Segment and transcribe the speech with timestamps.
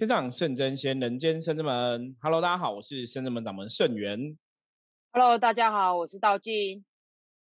[0.00, 2.16] 天上圣真仙，人间圣真门。
[2.22, 4.34] Hello，大家好，我是圣真门掌门圣元。
[5.12, 6.82] Hello，大家好，我是道静。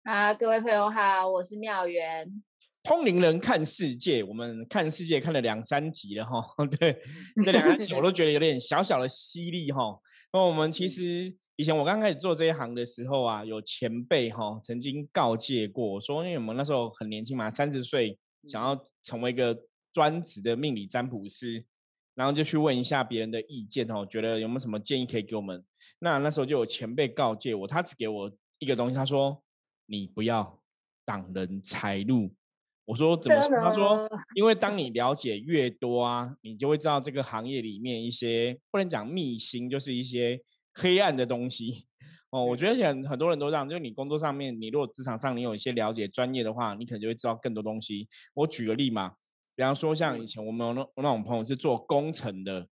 [0.01, 2.41] 啊，各位朋友好，我是妙元。
[2.81, 6.43] 通灵人看世界，我们看世界看了两三集了哈。
[6.79, 6.99] 对，
[7.45, 9.99] 这两三集我都觉得有点小小的犀利哈。
[10.33, 19.55] 那我们其实以前我刚开始做这一行的时候啊，有前辈哈曾经告诫过，说因为我们那时候很年轻嘛，三十岁，想要成为一个
[19.93, 21.63] 专职的命理占卜师。
[22.19, 25.63] 然后就去问一下别人的意见哦，觉得有没有什么建议可以给我们？
[25.99, 29.41] 那那时候就有前辈告诫我，他只给我一个东西，他说
[29.87, 30.59] ：“你不要
[31.05, 32.29] 挡人财路。”
[32.83, 40.41] 我说：“怎么说？”他说：“因为当你了解越多啊，你就会知道这个行业里面一些不能讲秘辛，就是一些
[40.73, 41.85] 黑暗的东西
[42.31, 48.09] 哦。”我觉得很很多人都这样，就是你工作上面，你如果职场上你有一些了解专业的话，你可能就会知道更多东西。
[48.33, 49.13] 我举个例嘛。
[49.59, 52.65] 比方说，像以前我们那那种朋友是做工程的，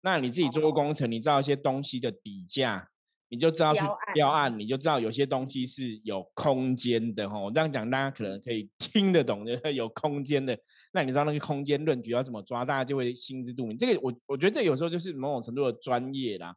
[0.00, 2.88] 那你自己做过工程，你知道一些东西的底价，
[3.28, 7.38] 你就知道去标案，你就知道有些东西是有空间的哈。
[7.38, 10.58] 我这样讲，大家可能可以 听得懂，就是有空间的。
[10.92, 13.78] 那你知道那个空间论据要怎么抓，大家就会心知肚明。
[13.78, 16.56] 这个我我觉得这有时候就是某种程度的专业啦。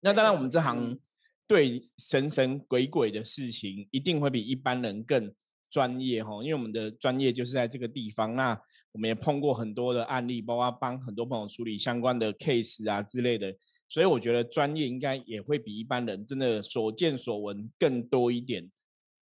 [0.00, 0.98] 那当然，我们这行
[1.46, 5.30] 对神神鬼鬼的事情，一定会比一般人更。
[5.70, 8.34] 专业哈，因为我们的专业就是在这个地方。
[8.34, 8.58] 那
[8.92, 13.54] 我们也碰过很多的案例，包括帮很多朋友处理相关的 case 啊之类的。
[13.88, 18.70] 所以我觉得专业应该也会比一般人真的所见所闻更多一点。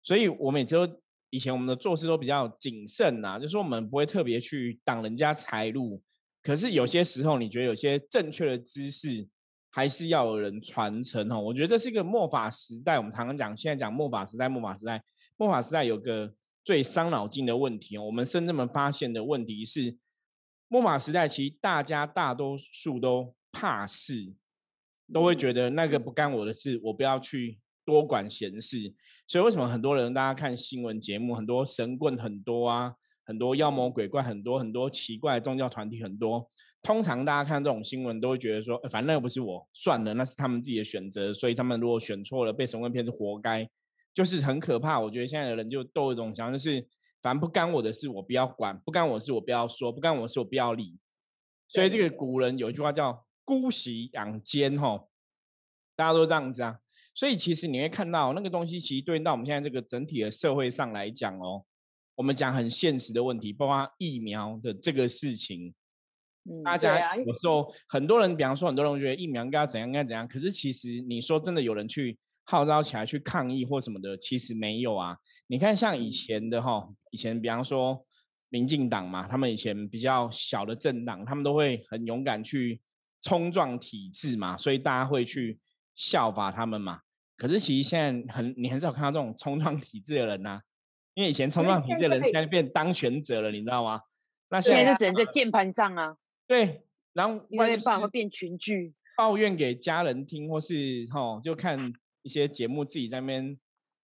[0.03, 6.01] 所以我每次都以前我们的做事都比较谨慎呐，就是我们不会特别去挡人家财路。
[6.41, 9.27] 可是有些时候，你觉得有些正确的知识
[9.75, 11.37] 还是要有人传承哦。
[11.37, 15.03] 我觉得这是一个末法时代，我们常常讲，现在讲末法时代，末法时代。
[15.35, 19.97] 末法时代有个最伤脑筋的问题哦，我们深圳们发现的问题是，
[20.69, 24.33] 末法时代其实大家大多数都怕事，
[25.11, 28.93] 都会觉得那个不干我的事，我不要去多管闲事。
[29.27, 32.93] 所以为什么很多人大家看新闻节目，很多神棍很多啊，
[33.25, 36.49] 很多妖魔鬼怪很多，很多奇怪的宗教团体很多。
[36.85, 41.33] 通常大家看这种新闻都会觉得说，反正又不是我，算了，那是他们自己的选择。
[41.33, 43.67] 所以他们如果选错了，被神棍骗是活该。
[44.13, 46.87] 就是很可怕，我觉得现在的人就都有一种想法，就是
[47.23, 50.97] 反正不干我的事，我不要管；不干我的事，我不要说；不干我的事，我不要理。
[51.67, 55.09] 所以这个古人有一句话叫“姑息养奸”吼，
[55.95, 56.77] 大家都这样子啊。
[57.15, 61.65] 所以其实你会看到那个东西，其实对应到我们现在这个整体的社会上来讲哦，
[62.15, 65.73] 我们讲很现实的问题，包括疫苗的这个事情，
[66.63, 72.17] 大家有时候很多人，比方说很多人觉得疫苗应该怎样，应该怎样，可是其实你说真的，有人去。
[72.47, 75.17] 号召起来去抗议或什么的，其实没有啊。
[75.47, 78.05] 你看，像以前的哈，以前比方说
[78.49, 82.79] 民进党嘛，他们以前比较小的政党，他们都会很勇敢去
[83.23, 85.57] 冲撞体制嘛，所以大家会去
[85.95, 86.99] 效法他们嘛。
[87.35, 90.61] 可是其实现在很，你很少看到这种冲撞体制的人呐，
[91.15, 94.01] 因为以前冲撞体制的人现在变当权者了，你知道吗？
[94.49, 96.15] 那现在就只能在键盘上啊。
[96.47, 96.83] 对，
[97.13, 101.93] 然后因为反而会变群聚，抱怨给家人听，或是哈就看。
[102.25, 103.55] 一些节目自己在那边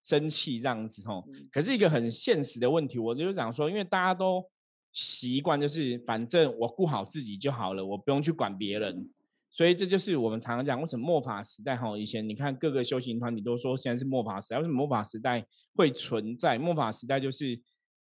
[0.03, 4.47] 生气这样子吼，可是一个很现实的问题，我就想说，因为大家都
[4.93, 9.11] 习惯就是反正我顾好自己就好了，我不用去管别人，
[9.49, 16.59] 所以这就是我们常常讲为什么末法时代哈，以前你看各个修行团体都说现在是末法时代，为什么末法时代会存在？
[16.59, 17.59] 末法时代就是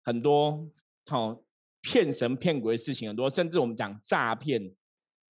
[0.03, 0.69] 很多
[1.07, 1.41] 好
[1.83, 4.73] 骗神骗鬼的事情很多，甚至我们讲诈骗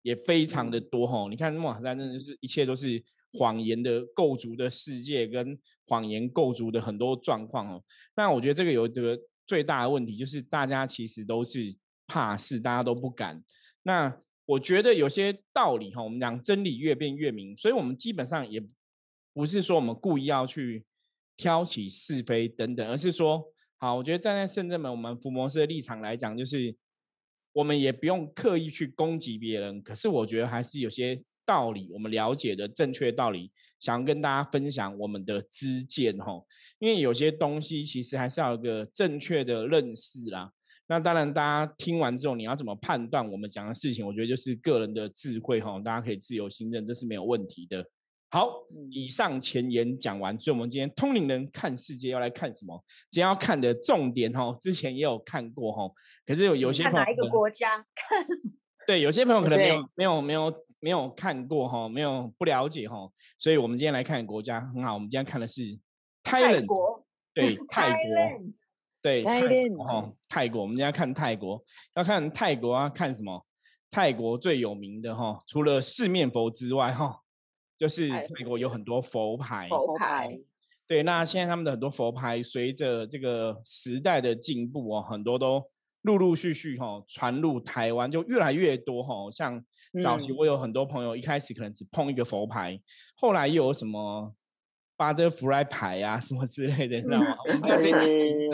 [0.02, 1.26] 也非常的多哈。
[1.30, 3.04] 你看末法时代真的是一切都是。
[3.34, 7.84] 谎言的构筑的世界跟谎言构筑的很多状况哦，
[8.16, 11.76] 那我觉得这个有一个最大的问题，就是大家其实都是
[12.06, 13.44] 怕事，大家都不敢。
[13.82, 18.66] 那我觉得有些道理哈，我们讲真理越辩越明，所以我们基本上也
[19.34, 20.86] 不是说我们故意要去
[21.36, 23.44] 挑起是非等等，而是说，
[23.78, 26.76] 好，我觉得站在圣正门我们福摩斯的立场来讲，就是
[27.52, 31.22] 我们也不用刻意去攻击别人，可是我觉得还是有些。
[31.48, 36.44] 道理，我们了解的正确道理，想要跟大家分享我们的知见哈。
[36.78, 40.52] 因为有些东西其实还是要有个正确的认识啦。
[40.88, 44.06] 那当然，大家听完之后，你要怎么判断我们讲的事情？
[44.06, 47.82] 我觉得就是个人的智慧哈，大家可以自由信任，这是没有问题的。
[48.30, 48.52] 好，
[48.90, 52.84] 以上前言讲完，所以我们今天通灵人看世界要来看什么？
[53.10, 55.92] 今天要看的重点哦，之前也有看过哦，
[56.26, 57.78] 可是有有些看哪一个国家？
[57.94, 58.26] 看
[58.86, 60.64] 对，有些朋友可能没有没有没有。
[60.80, 64.94] 没有看过哈，没有不了解哈，所以我们今天来看国家很好。
[64.94, 65.76] 我们今天看的是
[66.22, 67.04] 泰国，
[67.34, 67.98] 对泰国，
[69.02, 70.62] 对泰国哈泰国。
[70.62, 71.60] 我们今天看泰国，
[71.96, 73.44] 要看泰国啊，看什么？
[73.90, 77.22] 泰国最有名的哈，除了四面佛之外哈，
[77.78, 79.68] 就是泰国有很多佛牌。
[79.68, 80.38] 佛牌。
[80.86, 85.62] 对，那现在他们的很多佛牌，随着这个时代的进步哦，很多都
[86.02, 89.30] 陆陆续续哈传入台湾，就越来越多哈。
[89.30, 89.62] 像
[90.02, 92.80] 早期我有很多朋友，一开始可能只碰一个佛牌，
[93.16, 94.34] 后来又有什么
[94.96, 97.36] butterfly 牌啊什么之类的，你知道吗？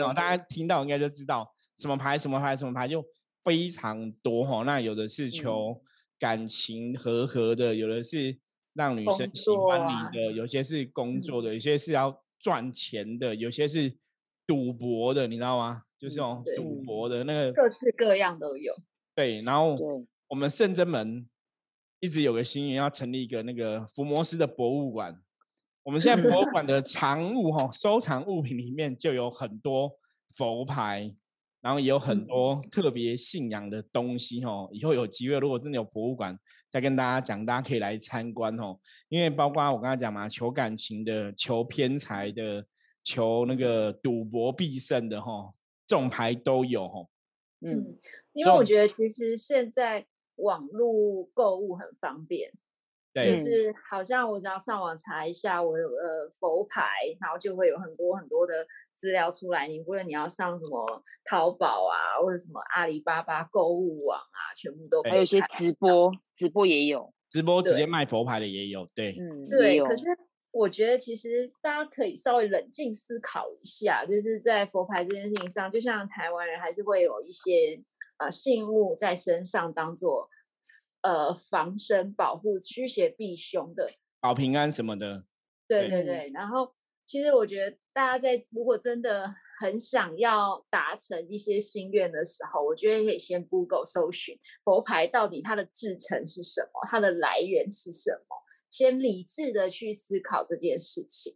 [0.07, 3.01] 我 大家听到应该就知道什么牌、什么牌、什么牌就
[3.45, 4.63] 非常多哈。
[4.63, 5.81] 那有的是求
[6.19, 8.37] 感情和和的，有的是
[8.75, 12.21] 让女生喜欢你的，有些是工作的，有些是要。
[12.37, 13.97] 赚钱的有些是
[14.45, 15.81] 赌博的，你知道吗？
[15.97, 18.71] 就是哦，赌博的那个各式各样都有。
[19.15, 19.75] 对，然后
[20.27, 21.27] 我们圣真门
[21.99, 25.19] 一直有个心愿，要成立一个那个伏魔师的博物馆。
[25.81, 29.97] 我们现在博物馆的 藏物哈，收藏物品里面就有很多
[30.35, 31.15] 佛牌，
[31.61, 34.69] 然后也有很多特别信仰的东西哦。
[34.71, 36.37] 以后有机会，如果真的有博物馆。
[36.71, 38.77] 再跟大家讲，大家可以来参观哦。
[39.09, 42.65] 因为包括我刚才讲嘛，求感情的、求偏财的、
[43.03, 45.53] 求那个赌博必胜的哈，
[45.87, 47.09] 这种牌都有哦。
[47.61, 47.97] 嗯，
[48.33, 52.51] 因为我觉得其实现在网络购物很方便。
[53.23, 56.83] 就是好像我只要上网查一下，我有呃佛牌，
[57.21, 59.67] 然后就会有很多很多的资料出来。
[59.67, 69.81] 你不论你要上什么淘宝啊，或者什么阿里巴巴购物网啊，全部都还有一些直播，直播也有，直播直接卖佛牌的也有，对，嗯，对。
[69.81, 70.07] 可是
[70.51, 77.81] 我觉得其实大家可以稍微冷静思考一下，就是在佛牌这件事情上，就像台湾人还是会有一些
[78.17, 80.29] 呃信物在身上当做。
[81.05, 85.23] 呃，防身保护、驱邪避凶的，保平安什么的。
[85.67, 86.31] 对对对。
[86.33, 86.73] 然后，
[87.05, 98.37] 其实我觉得大家在如果真的很想要达成一些心愿的时候，我觉得可以先 Google 搜寻佛牌到底它的制成是什么，它的来源是什么，
[98.67, 101.35] 先理智的去思考这件事情。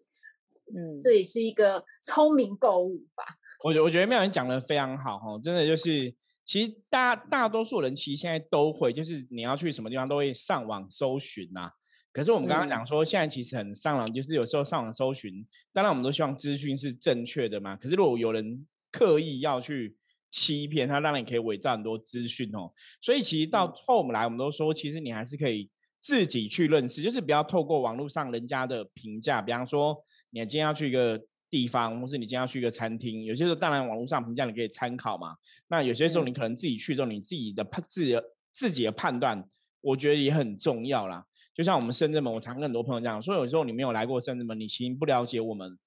[0.76, 3.24] 嗯，这也是一个聪明购物吧。
[3.64, 6.16] 我觉我觉得妙人讲的非常好哈，真的就是。
[6.50, 11.70] 其实大大多数人其实现在都会，就是你要去什么地方都会上网搜寻呐。
[12.12, 17.76] 可是我们刚刚讲说，现在其实很上网，就是有时候上网搜寻，当然我们都希望资讯是正确的嘛。
[17.76, 19.96] 可是如果有人刻意要去
[20.32, 22.74] 欺骗他，当然也可以伪造很多资讯哦。
[23.00, 25.70] 所以其实到后来，我们都说，其实你还是可以
[26.00, 29.40] 自己去认识，就是不要透过网络上人家的评价。
[29.40, 31.24] 比方说，你今天要去一个。
[31.50, 35.36] 地方，或是你今天要去一个餐厅，有些时候当然网络上评价你可以参考嘛。
[35.68, 39.44] 那有些时候你可能自己去之后，你自己的判自己的自己的判断，
[39.82, 41.26] 我觉得也很重要啦。
[41.54, 45.78] 就像我们深圳门，我常跟很多朋友讲，说有时候你没有来过深圳门，你其实不了解我们，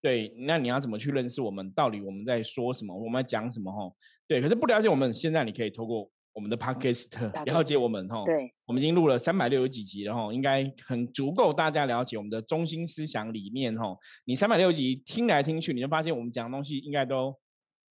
[0.00, 1.70] 对，那你要怎么去认识我们？
[1.72, 2.96] 到底我们在说什么？
[2.96, 3.70] 我们在讲什么？
[3.70, 3.94] 吼，
[4.26, 6.10] 对，可是不了解我们，现在你可以透过。
[6.32, 13.96] 我们的 podcast 了解我们哈，对，我们已经录了三百六十几集了哈，应该很足够大家了解我们的中心思想理念哈。
[14.24, 17.36] 你三百六十集听来听去，你就发现我们讲的东西应该都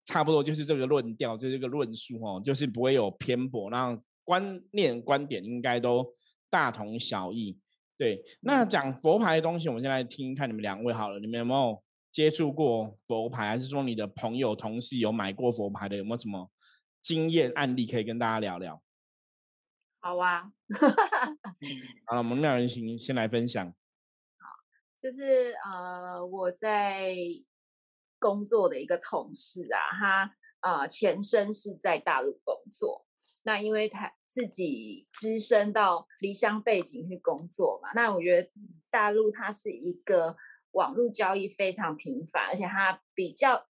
[0.04, 6.04] 差不多，就是这个论调，就是这个论述哈，就是不会有偏颇，那观念观点应该都
[6.50, 7.56] 大同小异。
[7.96, 11.80] 对，那讲佛牌的东西，我们先来听看你们两位好了，你们有没有
[12.10, 16.50] 接触过佛牌，还是说你的朋友同事有买过佛牌的，有没有什么？
[17.04, 18.82] 经验案例可以跟大家聊聊。
[20.00, 20.50] 好啊，
[22.06, 23.66] 好了，我们两人先先来分享。
[23.66, 23.74] 好，
[24.98, 27.14] 就是呃，我在
[28.18, 33.06] 工作的一个同事啊，他呃前身是在大陆工作，
[33.42, 38.50] 那因为他自己只身到离乡背景去工作嘛，那我觉得
[38.90, 40.36] 大陆它是一个
[40.70, 43.66] 网络交易非常频繁，而且它比较。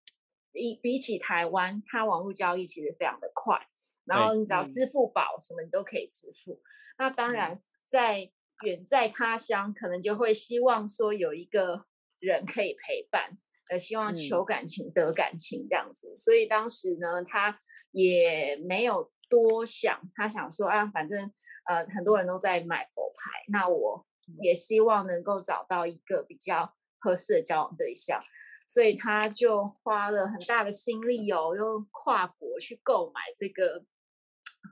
[0.55, 3.61] 比比起台湾，它网络交易其实非常的快，
[4.07, 6.63] 然后你只要支付宝什么你都可以支付。
[6.97, 8.31] 那当然，在
[8.65, 11.87] 远在他乡，可能就会希望说有一个
[12.21, 13.37] 人可以陪伴，
[13.69, 16.15] 呃，希望求感情得感情这样子。
[16.15, 21.33] 所以当时呢，他也没有多想，他想说啊，反正
[21.69, 24.07] 呃很多人都在买佛牌，那我
[24.41, 28.23] 也希望能够找到一个比较合适的交往对象。
[28.67, 33.85] 所以他就花了很大的心力哦，又跨国去购买这个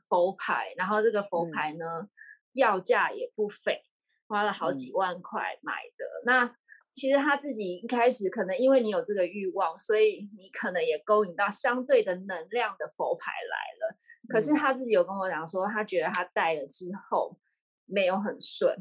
[0.08, 2.08] 佛牌，然后这个佛牌呢，
[2.52, 3.82] 要价也不菲，
[4.26, 6.04] 花了好几万块买的。
[6.24, 6.56] 那
[6.90, 13.96] 其实他自己一开始可能因为你有这个欲望，所以你可能也勾引到相对的能量的佛牌来了。
[14.28, 17.38] 可是他自己有跟我讲说，他觉得他戴了之后
[17.86, 18.76] 没有很顺。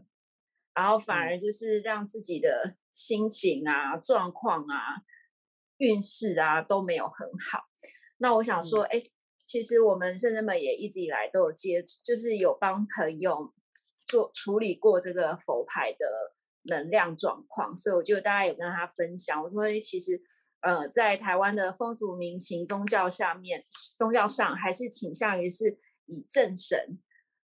[0.73, 5.03] 然后反而就是让自己的心情啊、状况啊、
[5.77, 7.65] 运势啊都没有很好。
[8.17, 9.01] 那我想说，哎，
[9.43, 13.53] 其实我们圣人们也一直以来都有接触，就是有帮朋友
[14.07, 16.05] 做处理过这个佛牌的
[16.63, 20.21] 能量状况，所以我就大家有跟他分享，我说其实
[20.61, 23.63] 呃，在台湾的风俗民情宗教下面，
[23.97, 26.99] 宗教上还是倾向于是以正神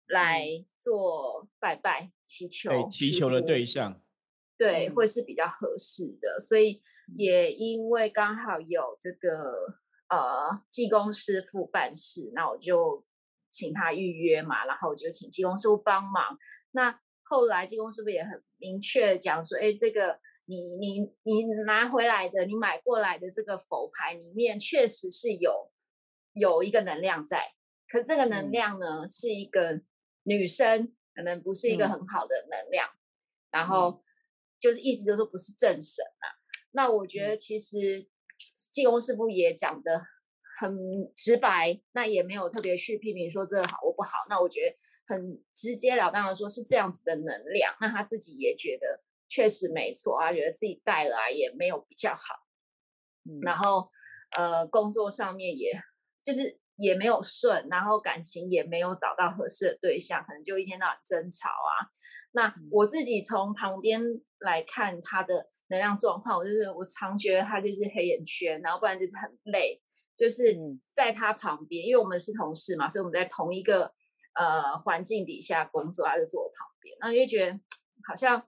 [0.08, 0.46] 来
[0.78, 4.00] 做拜拜祈求，祈求的对象，
[4.56, 6.82] 对，会是比较合适的，所以
[7.16, 9.78] 也因为刚好有这个。
[10.10, 13.04] 呃，技工师傅办事，那我就
[13.50, 16.38] 请他预约嘛，然后我就请技工师傅帮忙。
[16.70, 25.70] 那后来技工师傅也很明确讲说，哎，这个你你你拿回来的，你买过来的这个佛牌里面确实是有
[26.32, 27.52] 有一个能量在，
[27.86, 29.82] 可这个能量呢是一个
[30.28, 32.88] 女生，可能不是一个很好的能量，
[33.50, 34.04] 然后
[34.58, 36.26] 就是意思就是说不是正神啊。
[36.72, 38.08] 那我觉得其实。
[38.72, 40.00] 济公师傅也讲的
[40.60, 40.72] 很
[41.12, 44.18] 直白，那也没有特别去批评说这个好或不好。
[44.28, 44.76] 那我觉得
[45.12, 47.74] 很直截了当的说，是这样子的能量。
[47.80, 52.20] 那他自己也觉得确实没错啊，觉得自己带了啊也没有比较好。
[53.42, 53.90] 然后
[54.36, 55.72] 呃，工作上面也
[56.22, 61.90] 就是也没有顺，然后感情也没有找到合适的对象，可能就一天到晚争吵啊。
[62.32, 64.00] 那我自己从旁边
[64.38, 69.80] 来看他的能量状况，我就是我常觉得他就是黑眼圈，然后不然就是很累，
[70.14, 70.56] 就是
[70.92, 73.92] 在他旁边，因为我们是同事嘛，所以我们在同一个
[74.34, 77.58] 呃环境底下工作，他就坐我旁边，然后就觉得
[78.06, 78.46] 好像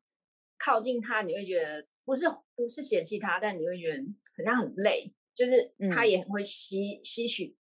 [0.59, 4.05] 靠近他，你会觉得不是不是嫌弃他，但你会觉得
[4.37, 7.57] 好像很累，就是他也很会吸吸取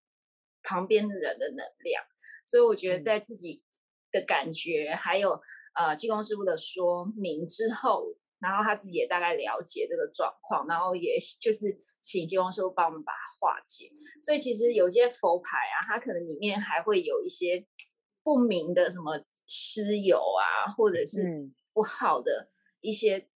[0.62, 2.02] 旁边的人的能量，
[2.44, 3.62] 所以我觉得在自己
[4.10, 5.40] 的感觉还有。
[5.72, 8.04] 呃，技工师傅的说明之后，
[8.40, 13.88] 然后他自己也大概了解这个状况，然后也就是请技工师傅帮我们把它化解。
[14.20, 17.64] 所以其实有些佛牌啊，它可能里面还会有一些
[18.24, 21.22] 不明的什么尸油啊，或者是
[21.72, 22.50] 不好的
[22.80, 23.28] 一些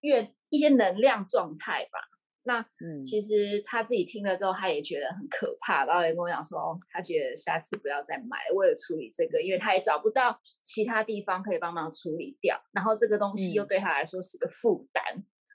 [0.00, 1.98] 越一些能量状态吧。
[2.46, 2.64] 那
[3.04, 15.02] 其实他自己听了之后，他也觉得很可怕，然后也跟我讲说，他觉得下次不要再买，为了处理这个，因为他也找不到其他地方可以帮忙处理掉，然后这个东西又对他来说是个负担，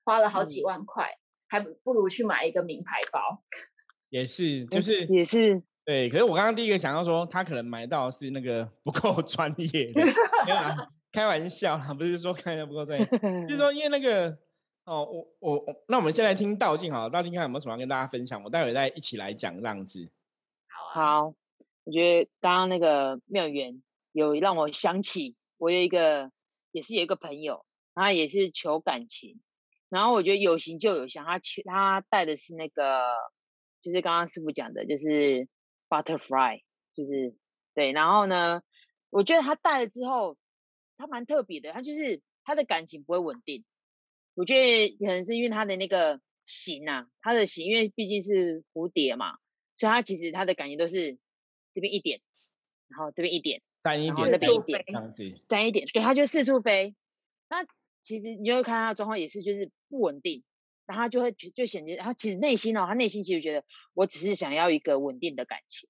[0.04, 1.08] 花了好几万块，
[1.48, 3.42] 还不如去买一个名牌包。
[4.10, 6.10] 也是，就是也是对。
[6.10, 10.04] 可是我刚刚第一个想到说，他可能买到是那个不够 专业的，
[11.14, 13.06] 开玩笑啦，不是说看的不够专业，
[13.48, 14.38] 就是 说因为那个。
[14.92, 20.12] 哦，我我我，那我们先来听道静好了，道静看有没有什么要跟大家分享，我待会再一起来讲这样子。
[20.68, 21.34] 好，
[21.86, 23.82] 我觉得刚刚那个妙缘
[24.12, 26.30] 有让我想起，我有一个
[26.74, 29.40] 也是有一个朋友，他也是求感情，
[29.88, 33.14] 然后我觉得有形就有相，他求他带的是那个，
[33.80, 35.48] 就是刚刚师傅讲的，就是
[35.88, 37.34] butterfly，就是
[37.74, 38.62] 对，然后呢，
[39.10, 40.36] 我觉得他带了之后，
[40.98, 43.64] 他蛮特别的，他就是他的感情不会稳定。
[44.34, 49.38] 我觉得可能是因为它的那个形啊，它的形，因为毕竟是蝴蝶嘛，
[49.76, 51.18] 所以它其实它的感觉都是
[51.74, 52.22] 这边一点，
[52.88, 54.86] 然后这边一点，沾一点，这边一点，
[55.48, 56.96] 沾一点，对，它就四处飞。
[57.50, 57.66] 那
[58.02, 60.44] 其实你会看它的状况也是就是不稳定，
[60.86, 65.90] 然后就会就显得他其实内心哦，他内心其实觉得我只是想要一个稳定的感情，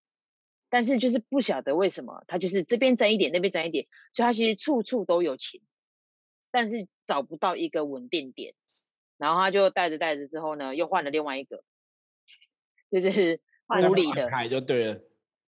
[0.70, 5.62] 但是就是不晓得为什么他就是这边沾一点，那边沾一点，所以他其实处处都有情。
[6.52, 8.54] 但是找不到一个稳定点，
[9.18, 11.64] 然后他就带着带着之后呢，又换了另外一个，
[12.92, 13.40] 就是
[13.90, 15.02] 无理的牌就对了，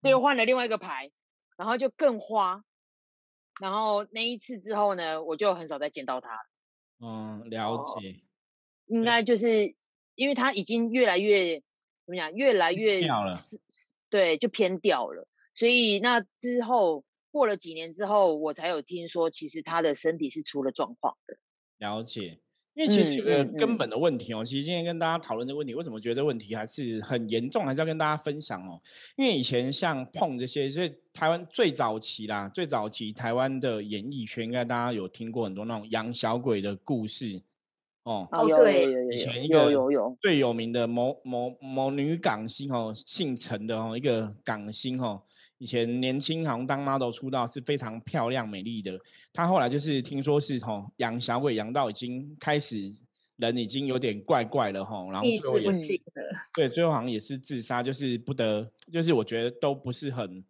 [0.02, 1.10] 对，换了另外一个牌，
[1.56, 2.62] 然后就更花，
[3.60, 6.38] 然后那一次之后呢，我就很少再见到他。
[7.00, 8.20] 嗯，了解。
[8.86, 9.74] 应该就是
[10.14, 11.60] 因为他已经越来越
[12.04, 13.32] 怎么讲，越来越掉了，
[14.10, 17.04] 对，就偏掉了，所以那之后。
[17.30, 21.36] 过了几年之后，我才有听说，其实他的身体是出了状况的。
[21.78, 22.38] 了解，
[22.74, 24.44] 因为其实有个根本的问题哦。
[24.44, 28.80] 其实今天跟大家讨论这个问题，为什么觉得这问题还是很严重，还是要跟大家分享哦。
[29.16, 37.40] 因为以前像碰这些，所以台湾最早期啦，最早期台湾的演艺圈，应该大家有听过很多那种养小鬼的故事
[38.02, 38.28] 哦。
[38.30, 45.22] 哦，对，以前一个有有最有名的某某某女港星哦，姓陈的哦，一个港星哦。
[45.60, 48.98] 以前年轻好像当 model 出道是非常漂亮美丽的，
[49.30, 52.90] 她后来就是听说是从养小鬼养到已经开始
[53.36, 56.00] 人已经有点怪怪了吼，然后最后也是
[56.54, 60.42] 对，最后好像也是自杀，就是不得，就是我觉得都不是很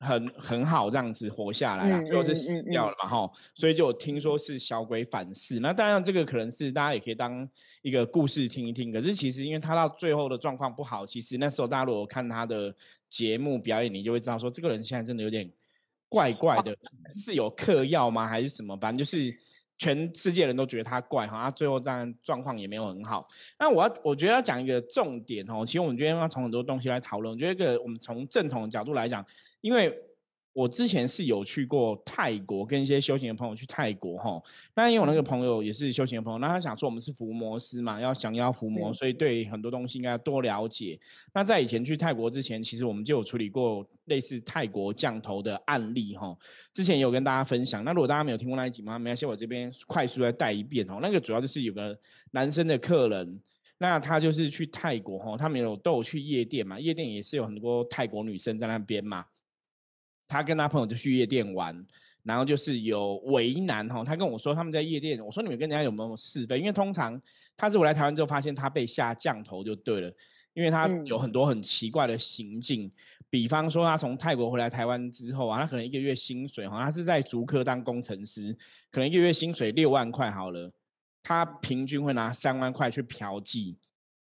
[0.00, 5.60] 很很好这样子活下来啊，最后是死掉了嘛哈，所以就听说是小鬼反噬。
[5.60, 7.46] 那当然这个可能是大家也可以当
[7.82, 8.90] 一个故事听一听。
[8.90, 12.74] 可是其实因为他到最后的状况不好，其实那时候大家如果看他的
[13.10, 15.50] 节目表演，你就会知道说这个人现在真的有点
[16.08, 16.74] 怪怪的，
[17.22, 18.74] 是有嗑药吗还是什么？
[18.78, 19.36] 反正就是
[19.80, 21.44] 全世界人都觉得他怪哈。
[21.44, 23.26] 他最后当然状况也没有很好。
[23.58, 27.32] 那我要我觉得要讲一个重点哦，其实我们今天要从很多东西来讨论。
[27.32, 29.24] 我觉得一个我们从正统的角度来讲。
[29.62, 29.94] 因为
[30.52, 34.42] 我之前是有去过泰国，跟一些修行的朋友去泰国哈。
[34.74, 40.98] 那因为我那个朋友也是修行的朋友，那他想说我们是伏魔师嘛，要降妖伏魔，所以对很多东西应该多了解。
[41.32, 46.36] 那在以前去泰国之前，其实我们就有处理过类似泰国降头的案例哈。
[46.72, 47.84] 之前有跟大家分享。
[47.84, 48.98] 那如果大家没有听过那一集吗？
[48.98, 50.98] 没关系，我这边快速再带一遍哦。
[51.00, 51.96] 那个主要就是有个
[52.32, 53.40] 男生的客人，
[53.78, 59.24] 那他就是去泰国哈，他们有都有去夜店嘛，夜店也是有很多泰国女生在那边嘛。
[60.30, 61.84] 他跟他朋友就去夜店玩，
[62.22, 64.04] 然后就是有为难哈。
[64.04, 66.60] 他跟我说他们在夜店，我说你们跟人家有没有是非？
[66.60, 67.20] 因为通常
[67.56, 70.08] 他是我来台湾之后发现他被下降头就对了，
[70.54, 72.88] 因为他有很多很奇怪的行径。
[73.28, 78.56] 比方说他从泰国回来台湾之后啊，他可能一个月薪水哈，他是在竹科当工程师，
[78.92, 80.70] 可能一个月薪水六万块好了，
[81.24, 83.74] 他平均会拿三万块去嫖妓。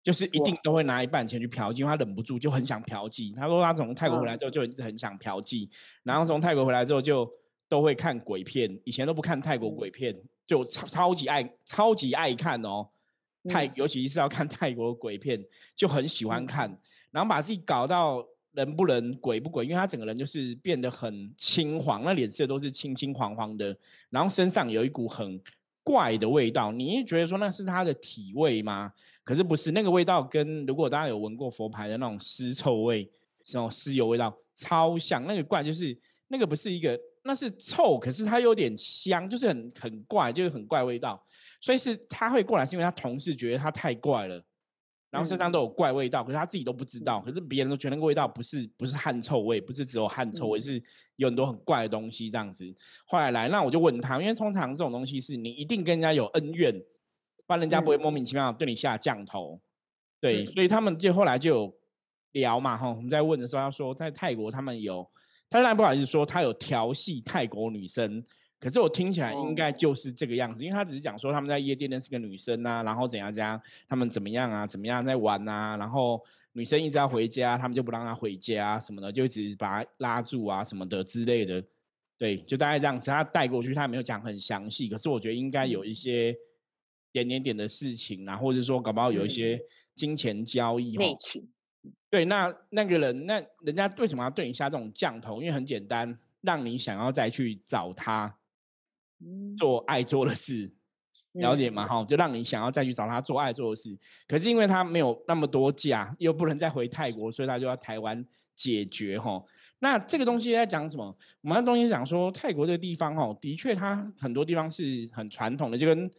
[0.06, 3.36] 就是一定都会拿一半钱去嫖妓，他忍不住就很想嫖妓。
[3.36, 5.68] 他说他从泰国回来之后就一直很想嫖妓，
[6.04, 7.28] 然后从泰国回来之后就
[7.68, 12.88] 都会看鬼片，以前都不看泰国鬼片，就超超级爱超级爱看哦。
[13.50, 15.44] 泰尤其是要看泰国鬼片，
[15.76, 16.70] 就很喜欢看，
[17.10, 23.76] 然后把自己搞到人不人鬼不鬼，因为他整个人就是变得很青黄，那脸色都是青青黄黄的，
[24.12, 25.42] 然后身上有一股很
[25.84, 28.94] 怪的味道，你觉得说那是他的体味吗？
[29.26, 33.12] 可是不是那个味道，跟如果大家有闻过佛牌的那种尸臭味，
[33.54, 35.26] 那种尸油味道超像。
[35.26, 41.20] 那个怪就是那个不是一个，那是臭，可是它有点香，就是很很怪，就是很怪味道。
[41.60, 44.40] 所以是他会过来，是因为他同事觉得他太怪了，
[45.10, 47.20] 然后身上都有怪味道，可是他自己都不知道。
[47.22, 50.80] 可是别人都觉得那个味道不是不是汗臭味，不是只有汗臭味，是
[51.16, 52.72] 有很多很怪的东西这样子。
[53.08, 56.80] 后来来，那我就问他，因为通常这种东西是你一定跟人家有恩怨。
[57.48, 59.60] 不然人家不会莫名其妙对你下降头，
[60.20, 61.76] 对，所以他们就后来就有
[62.32, 65.08] 聊嘛，哈，我们在问的时候，他说在泰国他们有，
[65.50, 68.24] 他当然不好意思说他有调戏泰国女生，
[68.60, 76.20] 可是我听起来应该就是这个样子，因为他只是讲说他们在夜店认识个女生啊，然后怎样怎样，他们怎么样啊，怎么样在玩啊，然后
[76.54, 81.64] 女生一直要回家，他们就不让她回家什么的，就一直把她拉住啊什么的之类的，
[82.18, 86.36] 对，就大概这样子，他带过去，他没有讲很详细，可是我觉得应该有一些。
[87.16, 89.58] 点点点的事情啊，或者说搞不好有一些
[89.96, 91.48] 金钱交易内情。
[92.10, 95.42] 对，那那个人，那人家为什么要对你下这种降头？
[95.42, 98.36] 因为很简单，让你想要再去找他
[99.58, 100.70] 做爱做的事，
[101.32, 101.88] 了解吗？
[101.88, 103.98] 哈，就让你想要再去找他做爱做的事。
[104.28, 109.18] 可是因为他没有那么多假，又不能再回泰国，所以他就要台湾解决。
[109.18, 109.42] 哈，
[109.80, 111.18] 那这个东西在讲什么？
[111.42, 116.12] 我们的东西讲说泰国这个地方，哈，的确它很多地方是很传统的，就跟。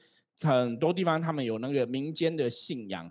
[0.43, 3.11] 很多地方他们有那个民间的信仰，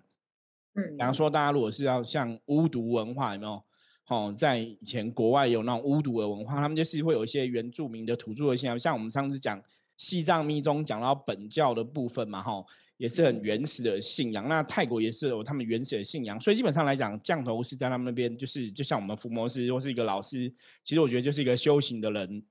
[0.73, 3.63] 嗯，比方说大家如果是要像巫毒文化有没有？
[4.07, 9.59] 哦，在以前国外有那种巫毒的文化，他们就是会有一些原住民的土著的信仰，像我们上次讲
[9.97, 12.63] 西藏密宗讲到本教的部分嘛，哈，
[12.97, 14.47] 也是很原始的信仰。
[14.47, 20.47] 那泰国也是有他们原始的信仰，所以基本上来讲，降头是在他们那边，就是就像我们伏魔师或是一个老师，
[20.83, 22.43] 其实我觉得就是一个修行的人，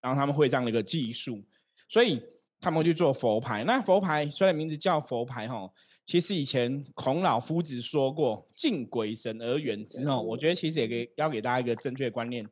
[0.00, 1.44] 然后他们会这样的一个技术，
[1.86, 2.22] 所以。
[2.60, 5.70] 他们去做佛牌，那佛牌虽然名字叫佛牌哈，
[6.04, 12.44] 其实以前孔老夫子说过“敬鬼神而远之”哈，我觉得其实也给要给大家一个正确的观念，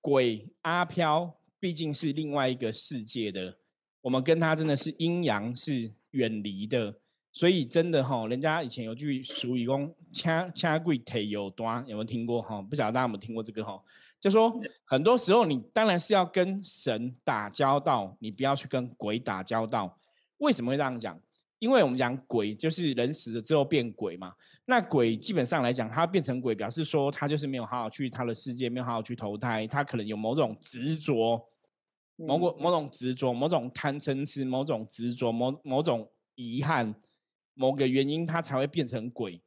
[0.00, 3.56] 鬼阿飘毕竟是另外一个世界的，
[4.00, 6.94] 我们跟他真的是阴阳是远离的，
[7.32, 12.60] 所以真的哈，人家以前有句俗语讲“掐掐鬼腿有端”，有没有听过哈？
[12.60, 13.80] 不晓得大家有没有听过这个哈？
[14.22, 19.98] 就说很多时候你当然是要跟神打交道，你不要去跟鬼打交道。
[20.38, 21.20] 为什么会这样讲？
[21.58, 24.32] 因为我们讲鬼就是人死了之后变鬼嘛。
[24.64, 31.44] 那鬼基本上来讲，他变成鬼，表示说他就是没有好好去他的世界，没有好好去投胎，他可能有某种执着，
[32.14, 36.94] 某个某种执着，某种贪嗔痴，某种执着，某某种遗憾，
[37.54, 39.42] 某个原因他才会变成鬼。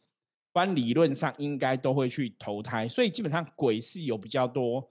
[0.55, 4.89] 般理论上应该都会去投胎，所以基本上鬼是有比较多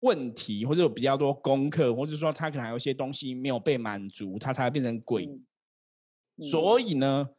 [0.00, 5.28] 问题，或者有比较多功课，或者说他可能还有一些东西没有被满足，他才会变成鬼。
[6.50, 7.30] 所以呢，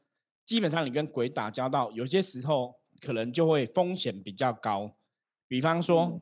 [0.46, 4.96] 基本上你跟鬼打交道，有些时候可能就会风险比较高。
[5.50, 6.22] 比方说，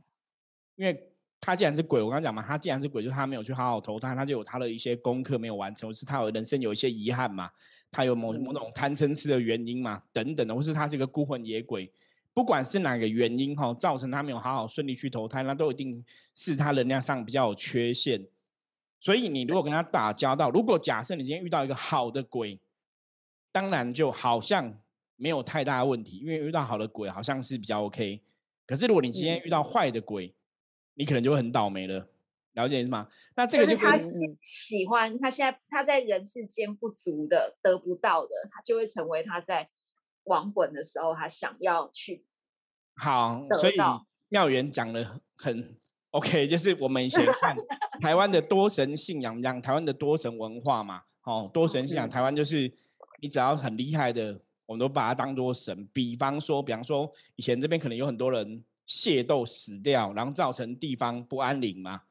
[0.77, 1.08] 因为
[1.41, 7.49] 他既然是鬼，我刚刚讲嘛，他既然是鬼，就是他没有去好好投胎，他就有他的一些功课没有完成，或是他有人生有一些遗憾嘛，
[7.89, 11.91] 他有某某种贪嗔痴的原因嘛，等等的，或是他是一个孤魂野鬼，
[12.33, 16.03] 不管是哪个原因哈，造成他没有好好顺利去投胎，那都一定
[16.35, 18.27] 是他能量上比较有缺陷。
[18.99, 22.59] 所以你如果跟他打交道，如果假设你今天遇到一个好的鬼，
[23.49, 24.77] 当然就好像
[25.15, 28.21] 没有太大的问题，因为遇到好的鬼好像是比较 OK。
[28.67, 30.35] 可是如果你今天遇到坏的鬼，
[30.99, 32.07] 你可能就会很倒霉了。
[32.53, 33.07] 了解是吗？
[33.35, 39.69] 那这个就是他喜喜欢他现在他在人世间不足的得不到的，他就会成为他在
[40.25, 42.25] 亡魂的时候他想要去
[42.97, 43.47] 好。
[43.61, 43.75] 所以
[44.27, 45.77] 妙元讲的很
[46.11, 47.55] OK，就是我们以前看。
[48.01, 52.71] 台湾的多神信仰，讲台湾的多神文化嘛，哦，多神信仰，台湾就是
[53.21, 55.85] 你只要很厉害的，我们都把它当做神。
[55.91, 62.01] 比方说，比方说，以前这边可能有很多人械斗死掉，然后造成地方不安宁嘛，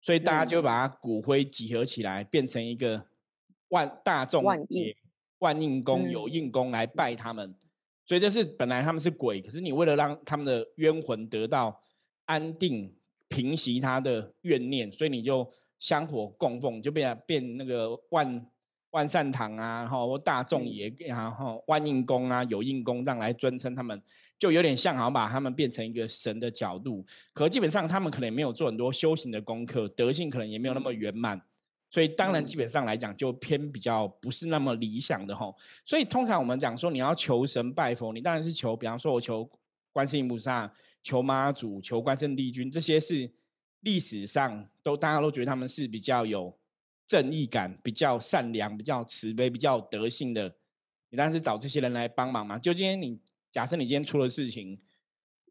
[0.00, 3.04] 所以大家就把它骨灰集合起来，变成一个
[3.68, 4.94] 万大众万应
[5.40, 7.54] 万应公有应公来拜他们。
[8.06, 11.82] 所以这是本来他们是鬼，可是你为了让他们的冤魂得到
[12.24, 12.94] 安定。
[13.32, 18.44] 平息他的怨念，所以你就香火供奉，就变变那个万
[18.90, 24.02] 万善堂啊，然后大众爷，然后万应公啊，有应公这样来尊称他们，
[24.40, 27.06] 就有点像好像把他们变成一个神的角度。
[27.32, 31.40] 可基本上他们可能也没有做很多修行的功课，德性可能也没有那么圆满，
[31.90, 35.56] 所以当然基本上来讲就偏比较不是那么理想的吼。
[35.84, 39.48] 所以通常我们讲说你要求神拜佛，你当然是求，比方说我求
[39.92, 40.72] 观世音菩萨。
[41.02, 43.32] 求妈祖、求关圣帝君，这些是
[43.80, 46.54] 历史上都大家都觉得他们是比较有
[47.06, 50.54] 正义感、比较善良、比较慈悲、比较德性的。
[51.08, 52.58] 你当然是找这些人来帮忙嘛。
[52.58, 53.18] 就今天你
[53.50, 54.78] 假设你今天出了事情，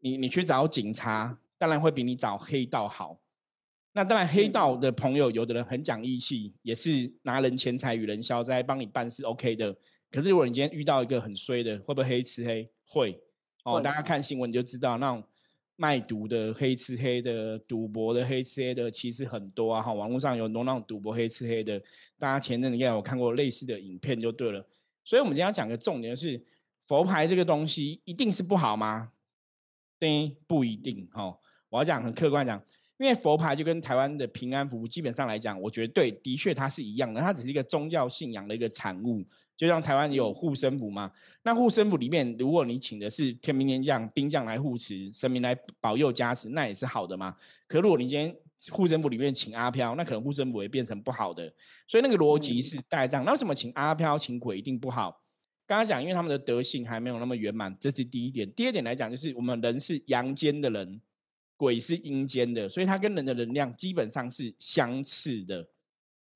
[0.02, 3.20] 你你去找警察，当然会比你找黑道好。
[3.92, 9.76] 那当然黑道的朋友，有的人很讲义气，也是拿人钱财与人消灾，帮你办事 OK 的。
[10.10, 12.68] 可是如果你今天遇到一个很衰的，会不会黑吃黑？
[12.86, 13.20] 会
[13.64, 15.22] 哦，大家看新闻就知道那种。
[15.76, 19.80] 卖毒的、黑吃黑的、赌博的、黑吃黑的，其实很多啊！
[19.80, 21.80] 哈，网络上有很多那种赌博黑吃黑的，
[22.18, 24.62] 大家前阵子应该有看过类似的影片就对了。
[25.02, 26.38] 所以，我们今天要讲的重点是，
[26.90, 29.12] 佛牌这个东西一定是不好吗？
[29.96, 31.38] 对，不一定哦。
[31.68, 32.60] 我要讲很客观讲，
[32.98, 39.24] 因为佛牌就跟台湾的平安符基本上来讲，我觉得对，的确它是一样的，它只是一个宗教信仰的一个产物。
[39.56, 41.08] 就像台湾有护身符嘛，
[41.44, 47.36] 那护身符里面，如果你请的是天兵天将、兵将来护持，神明来保佑加持，那也是好的嘛。
[47.68, 48.34] 可如果你今天
[48.72, 51.54] 护身符里面请阿飘，那可能护身符会变成不好的。
[51.86, 53.24] 所以那个逻辑是带这样。
[53.24, 55.22] 那为什么请阿飘、请鬼一定不好？
[55.70, 58.50] 刚刚讲，因为他们的德性还没有那么圆满，这是第一点。
[58.54, 61.00] 第二点来讲，就是我们人是阳间的人，
[61.56, 65.68] 鬼是阴间的，所以它跟人的能量基本上是相似的。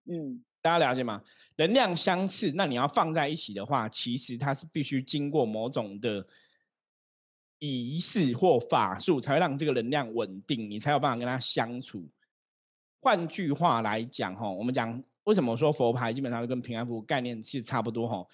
[0.05, 0.41] 嗯。
[0.63, 1.21] 大家了解吗？
[1.57, 6.25] 能量相似，那你要放在一起的话，其实它是必须经过某种的
[7.59, 12.09] 仪式或法术，才会让这个能量稳定，你才有办法跟它相处。
[13.01, 18.25] 换句话来讲，哈，我们讲为什么说佛牌基本上跟平安符概念其实差不多，哈。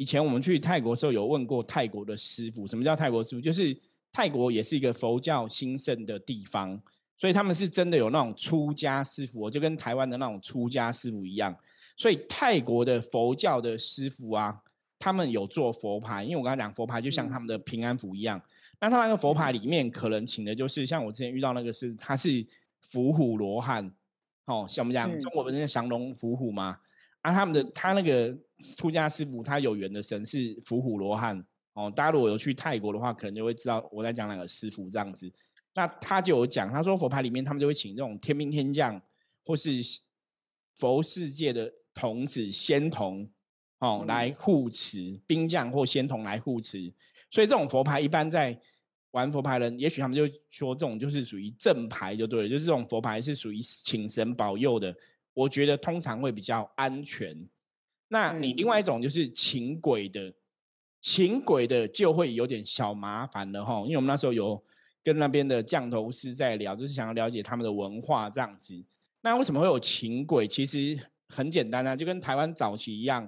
[0.00, 3.40] 以前我们去泰国的时候，有问过泰国的师傅，什么叫泰国师傅？
[3.42, 3.76] 就是
[4.10, 6.80] 泰国也是一个佛教兴盛的地方。
[7.18, 11.54] 所以他们是真的有那种出家师傅，就跟台湾的那种出家师傅一样。
[11.98, 14.58] 所以泰国的佛教的师傅啊，
[14.98, 18.40] 他们有做佛牌，因为我刚才讲佛牌就像他们的平安符一样。
[18.80, 22.42] 那他那个佛牌里面可能请的就是像我之前遇到那个是，他是
[22.80, 23.84] 伏虎罗汉，
[24.46, 26.78] 哦，像我们讲中国不是降龙伏虎吗？
[27.20, 28.34] 啊，他们的他那个
[28.76, 31.44] 出家师傅他有缘的神是伏虎罗汉。
[31.72, 35.32] 哦，大家如果有去泰国的话，可能就会知道我在讲哪个师傅这样子。
[35.74, 39.00] 那他就有讲，他说佛牌里面他们就会请这种天兵天将，
[39.44, 39.80] 或是
[40.74, 43.26] 佛世界的童子仙童
[43.78, 46.92] 哦来护持，兵将或仙童来护持。
[47.30, 48.60] 所以这种佛牌一般在
[49.12, 54.94] 玩佛牌人，也许他们就说这种就是属于正牌就对了，就是这种佛牌是属于请神保佑的。
[55.32, 57.48] 我觉得通常会比较安全。
[58.12, 60.32] 那你另外一种就是请鬼的。
[61.02, 64.62] 请鬼的就会有点小麻烦了哈，因为我们那时候有
[65.02, 68.84] 跟那边的降头师在聊，就是想要了解他们的文化这样子。
[69.22, 70.46] 那为什么会有请鬼？
[70.46, 73.26] 其实很简单啊，就跟台湾早期一样，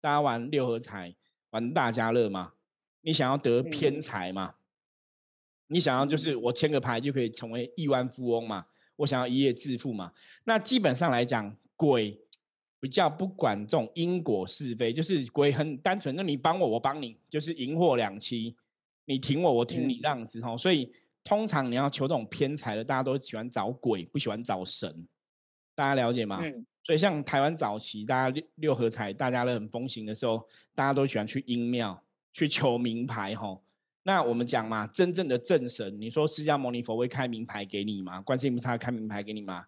[0.00, 1.14] 大家玩六合彩、
[1.50, 2.54] 玩大家乐嘛。
[3.02, 4.54] 你想要得偏财嘛？
[5.66, 8.64] 你想要就是我签个牌就可以成为亿万富翁嘛？
[8.96, 10.10] 我想要一夜致富嘛？
[10.44, 12.18] 那基本上来讲，鬼。
[12.80, 18.56] 比较不管这种因果是非，就是鬼很单纯，那你帮我，我帮你，就是赢货两期，
[19.04, 20.56] 你挺我，我挺你这样子哈。
[20.56, 20.90] 所以
[21.22, 25.06] 通常你要求这种偏财的，大家都喜欢找鬼，不喜欢找神，
[25.74, 26.40] 大家了解吗？
[26.42, 30.42] 嗯所以像台湾早期，大家六六合彩大家都很风行的时候，
[30.74, 33.62] 大家都喜欢去阴庙去求名牌吼。
[34.02, 38.22] 那我们讲嘛，真正的正神，你说释迦牟尼佛会开名牌给你吗？
[38.22, 39.66] 观世音菩萨开名牌给你吗？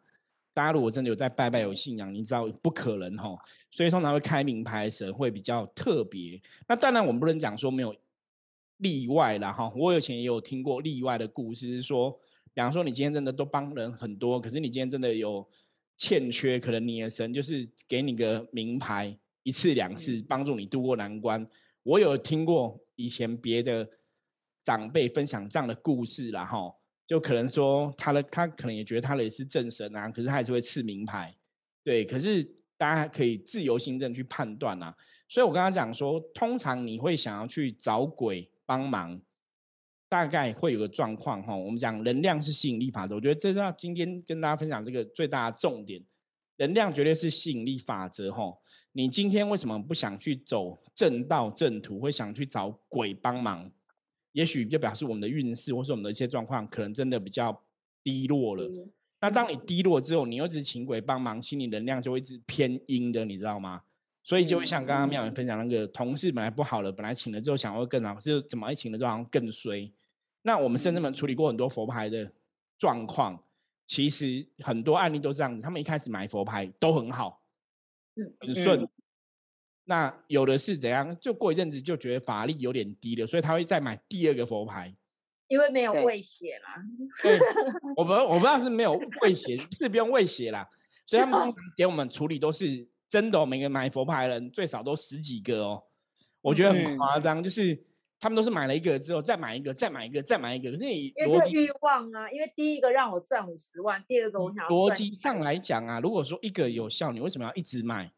[0.54, 3.38] 大家如果真的有在拜拜有信仰，你知道不可能吼。
[3.70, 6.40] 所以通常会开名牌的神会比较特别。
[6.68, 7.94] 那当然我们不能讲说没有
[8.78, 9.72] 例外啦哈。
[9.74, 12.10] 我以前也有听过例外的故事，是说，
[12.52, 15.48] 比方说你今天真的都帮人很多，可是你今天真的有
[15.96, 21.46] 欠缺，可能你的神就是给你个名牌一次两次，帮助你渡过难关。
[21.82, 23.88] 我有听过以前别的
[24.62, 26.72] 长辈分享这样的故事啦哈，
[27.12, 31.36] 就可能说他的他可能也觉得他的也是正神啊，可是他还是会赐名牌，
[31.84, 32.42] 对，可是
[32.78, 34.96] 大家可以自由心证去判断啊。
[35.28, 39.20] 所以我刚刚讲说，通常你会想要去找鬼帮忙，
[40.08, 41.54] 大概会有个状况哈。
[41.54, 46.02] 我们讲能量是吸引力法则，我觉得这是要今天跟大家分享这个最大的重点。
[46.56, 48.56] 能量绝对是吸引力法则哈。
[48.92, 53.70] 你今天为什么不想去走正道正途，会想去找鬼帮忙？
[54.32, 57.62] 也许就表示我们的运势或是我们的一些状况，可能真的比较
[58.02, 58.64] 低落了。
[58.64, 58.90] 嗯
[59.24, 63.80] 那当你低落之后，你又一直请鬼帮忙，心理能量就会一直偏阴的，你知道吗？
[64.24, 69.88] 所以就会像刚刚妙文分享那个同事本来不好了，本来请了之后想要更好，是怎么一请了之后好像更衰。
[70.42, 72.32] 那我们甚至们处理过很多佛牌的
[72.76, 73.40] 状况，
[73.86, 77.44] 其实很多案例都是这样子，他们一开始买佛牌都很好，
[78.16, 78.88] 嗯很顺。
[79.84, 81.16] 那有的是怎样？
[81.18, 84.94] 就过一阵子就觉得法力有点低了，所以他会再买第二个佛牌。
[85.48, 86.82] 因为没有对喂血嘛，
[87.22, 87.38] 对，
[87.94, 90.66] 我不我不知道是没有 喂血，是不用喂血啦。
[91.04, 95.82] 所以他们给我们处理都是真的、哦，每个买佛牌的人最少都十几个哦。
[96.40, 97.78] 我觉得很嗯夸张，就是
[98.18, 100.70] 他们都是买了一个之后再买一个，再买一个，再买一个。
[100.70, 108.10] 可是你因为这个欲望啊，因为第一个让我赚五十万，第二个我想要逻辑上来讲啊，如果说一个有效，你为什么要一直买？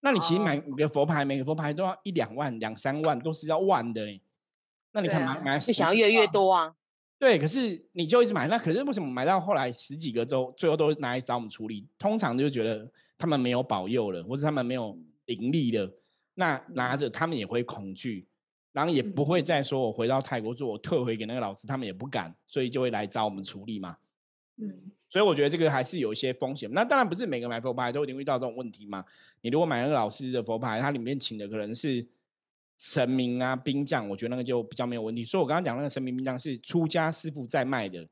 [0.00, 4.20] 那你其实买哦每个佛牌，每个佛牌都要一两万、两三万，都是要万的嘞。
[4.92, 6.74] 那你看买买就想要越来越多啊。
[7.18, 11.84] 对，可是你就一直买，那可是为什么买到后来十几个之后，最后都拿来找我们处理？
[11.98, 15.92] 通常就觉得他们没有保佑了，或者他们没有灵力了，
[16.34, 18.28] 那拿着他们也会恐惧，
[18.72, 23.96] 然后也不会再说我回到泰国做，我退回给那个老师，他们也不敢，所以就会来找我们处理嘛。
[24.58, 26.70] 嗯，所以我觉得这个还是有一些风险。
[26.72, 29.04] 那当然不是每个买佛牌都一定会遇到这种问题嘛。
[29.40, 32.06] 你如果买那个老师的佛牌，它里面请的可能是
[32.76, 35.24] 神明啊、兵将，我觉得那个就比较没有问题。
[35.24, 38.06] 所以我刚刚讲那个神明兵将是出家师傅在卖的，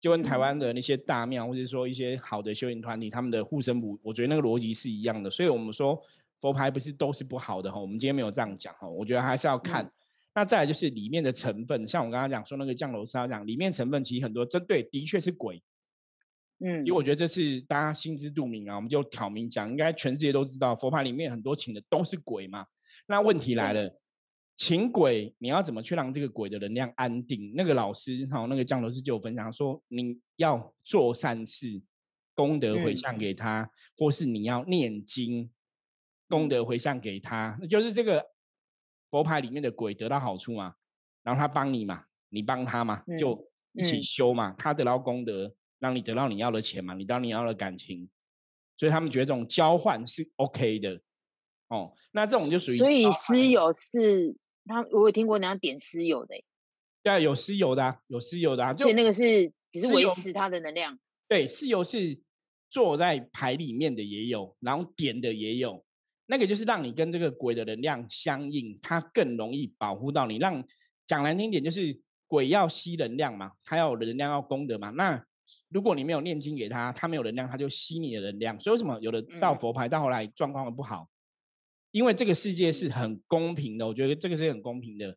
[0.00, 5.30] 就跟台湾的那些大庙或者说一些好的修行团体，他们的护身符，我觉得那个逻辑是一样的。
[5.30, 5.98] 所以我们说
[6.40, 9.90] 佛牌不是都是不好的哈，我们今天没有这样讲哈，我觉得还是要看。
[10.34, 15.62] 那再来就是里面的成分，像我刚刚讲说那个降楼沙讲，里面成分其实很多针对的确是鬼，
[16.60, 22.66] 嗯因为我觉得这是大家心知肚明啊，我们就挑明讲，应该全世界都知道，佛牌里面很多请的都是鬼嘛。
[23.06, 24.00] 那问题来了，
[24.56, 27.52] 请鬼你要怎么去让这个鬼的能量安定？
[27.56, 31.82] 那个老师哈，那个降头师就有分享说，你要做善事，
[32.34, 32.96] 功德回嗯。
[32.96, 35.50] 向给他，或是你要念经，
[36.28, 38.24] 功德回向给他，那就是这个
[39.10, 40.74] 佛牌里面的鬼得到好处嘛，
[41.24, 44.02] 然后他帮你嘛，你帮他嘛，嗯就一起嗯。
[44.02, 45.52] 修嘛，他得到功德，
[45.84, 48.08] 让你得到你要的钱嘛，你得到你要的感情，
[48.78, 50.98] 所以他们觉得这种交换是 OK 的。
[51.68, 56.44] 哦，那这种就属于所以交私有是他，我有听过人家点私有的欸、
[57.02, 60.98] 对啊，有私有的、啊，有私有的、啊，就所以那个是只是维持它的能量。
[61.28, 62.18] 对，私有是
[62.70, 65.84] 坐在牌里面的也有，然后点的也有，
[66.26, 70.38] 那个就是让你跟这个鬼的能量相应，它更容易保护到你。
[70.38, 70.64] 让
[71.06, 74.90] 讲难听点，就是鬼要吸能量嘛，它要有能量要功德嘛。
[74.90, 75.22] 那
[75.68, 78.58] 如果你没有念经给他，他没有能量，他就吸你的能量。
[78.60, 81.08] 所以为什么有的到嗯佛牌到后来状况不好？
[81.90, 85.16] 因为这个世界是很公平的，我觉得这个是很公平的。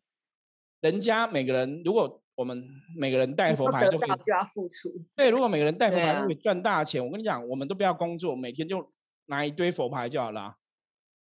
[0.80, 2.64] 人家每个人，如果我们
[2.96, 8.92] 每个人带佛牌都可以得到就要付出，对，如果每个人带佛牌都可以赚大钱，我跟你讲，我们都不要工作，每天就
[9.26, 10.54] 拿一堆佛牌就好了啊，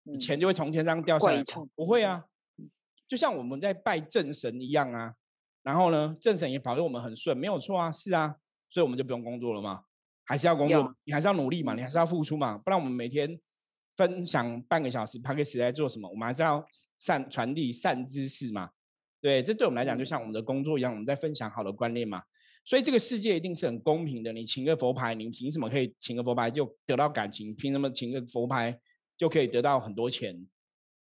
[0.06, 1.44] 嗯钱就会从天上掉下来
[1.74, 2.24] 不会啊，
[3.06, 5.14] 就像我们在拜正神一样啊。
[5.62, 8.36] 然后呢，正神也保佑我们很顺，没有错啊，是啊，
[8.72, 9.84] 所以我们就不用工作了吗，
[10.24, 13.38] 还是要工作，你还是要努力嘛，你还是要付出嘛，不然我们每天
[13.98, 16.08] 分享半个小时 p a c k a g e 在做什么？
[16.08, 16.66] 我们还是要
[16.98, 18.70] 善传递善知识嘛。
[19.20, 22.22] 对，这对我们来讲就嗯像我们的工作一样，我们在分享好的观念嘛。
[22.64, 24.32] 所以这个世界一定是很公平的。
[24.32, 27.54] 你请个佛牌，你凭什么可以请个佛牌就得到感情？
[27.54, 28.78] 凭什么请个佛牌
[29.18, 30.46] 就可以得到很多钱？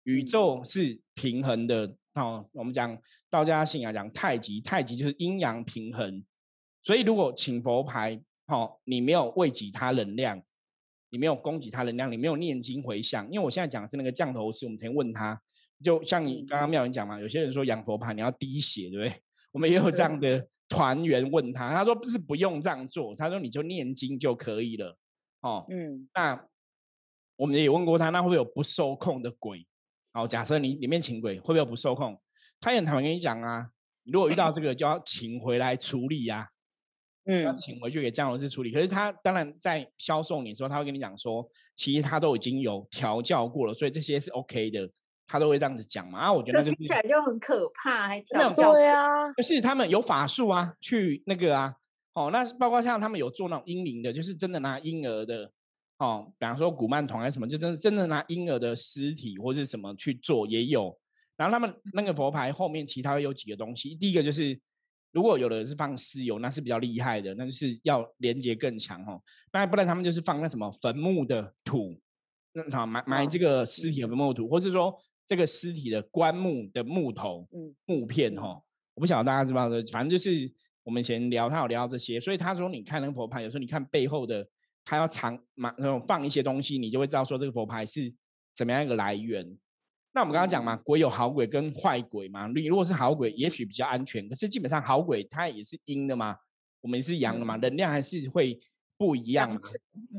[0.04, 2.96] 宇嗯宙是平衡的，哦，我们讲
[3.30, 6.24] 道家信仰讲太极，太极就是阴阳平衡。
[6.86, 10.40] 所以如果请佛牌，哦，你没有喂给他能量，
[11.10, 13.26] 你没有供给他能量，你没有念经回向。
[13.32, 15.42] 因为我现在讲的是那个降头师，我们曾经问他，
[15.84, 19.20] 就像你刚刚妙人讲嘛，有些人说养佛牌你要滴血，对不对？
[19.52, 24.96] 我们也有这样的 团员问他，他说不是不用这样做，他说你就念经就可以了。
[25.42, 26.48] 哦，嗯，那
[27.36, 29.66] 我们也问过他，那会不会有不受控的鬼？
[30.14, 32.22] 好，假设你里面请鬼，会不会有不受控？
[32.60, 33.72] 他也很坦白跟你讲啊，
[34.04, 36.50] 如果遇到这个，就要请回来处理呀。
[37.26, 38.72] 嗯，要请回去给降头师处理。
[38.72, 44.90] 可是他当然在销售你的时候，他会跟你讲说，其实他都已经有调教过了，所以这些是 OK 的，
[45.28, 46.20] 他都会这样子讲嘛。
[46.20, 49.04] 啊，我觉得听起来就很可怕，还调教对啊，
[49.38, 51.76] 就是他们有法术啊，去那个啊，
[52.14, 55.52] 哦，那包括像他们有做那种婴灵的，就是真的拿婴儿的。
[55.98, 60.94] 哦，比方说古曼童还是什么，就真真的拿婴儿的尸体或是什么去做也有。
[61.38, 64.60] 然后他们那个佛牌后面其他有几个东西，第一个就是
[65.16, 69.20] 如果有的是放尸油，那是比较厉害的，那就是要连接更强哦。
[69.52, 71.98] 那不然他们就是放那什么坟墓的土，
[72.52, 74.94] 那好埋埋这个尸体的坟墓土，或是说
[75.26, 77.48] 这个尸体的棺木的木头、
[77.86, 78.62] 木片哦。
[78.94, 80.52] 我不晓得大家知不知道，反正就是
[80.84, 84.48] 我们以前聊，他有聊到这些，所以他说你看那个佛牌，有时候你看背后的。
[84.88, 88.14] 他要藏嘛，那种放一些东西，你就会知道说这个佛牌是
[88.54, 89.58] 怎么样一个来源。
[90.16, 92.48] 那我们刚刚讲嘛，鬼有好鬼跟坏鬼嘛。
[92.48, 96.38] 你如果是好鬼，也许比较安全，可是基本上好鬼它也是阴的嘛，
[96.80, 98.58] 我们是阳的嘛，能量还是会
[98.98, 99.56] 不一样嘛。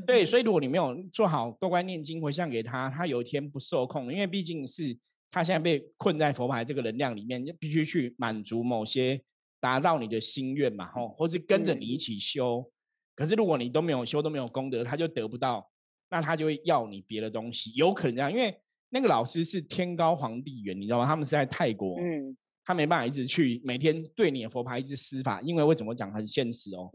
[0.05, 4.95] 对，所以如果你没有做好多关念经回向给他，他有一天不受控，因为毕竟是
[5.31, 9.19] 他现在被困在佛牌这个能量里面，就必须去满足某些
[9.59, 12.71] 达到你的心愿嘛，吼，或是跟着你一起修。
[13.15, 15.67] 可是如果你都没有修都没有功德，他就得不到，
[16.11, 18.55] 那他就会要你别的东西，有可能这样，因为
[18.89, 21.05] 那个老师是天高皇帝远，你知道吗？
[21.05, 26.91] 他们是在泰国，嗯，他没办法一直去每天对你的佛牌一直施法，因为为什么讲很现实哦？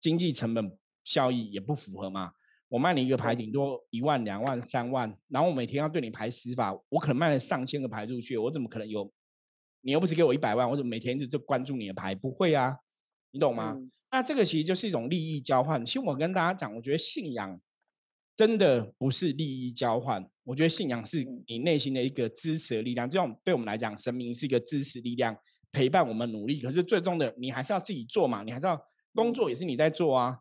[0.00, 2.32] 经济成本效益也不符合嘛。
[2.68, 9.10] 我卖你一个牌顶多一万、两万、三万，然后我每天要对你排施法，我可能卖了上千个牌出去，我怎么可能有？
[9.82, 12.14] 你又不是给我一百万，我怎么每天就就关注你的牌？
[12.14, 12.76] 不会啊，
[13.30, 13.76] 你懂吗？
[14.10, 15.84] 那这个其实就是一种利益交换。
[15.84, 17.60] 其实我跟大家讲，我觉得信仰
[18.36, 20.24] 真的不是利益交换。
[20.42, 23.08] 我觉得信仰是你内心的一个支持的力量。
[23.08, 25.36] 这种对我们来讲，神明是一个支持力量，
[25.72, 26.60] 陪伴我们努力。
[26.60, 28.80] 可是最终的，你还是要自己做嘛，你还是要
[29.14, 30.38] 工作也是你在做啊，